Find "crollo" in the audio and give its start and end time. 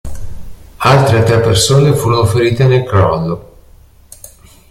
2.83-3.53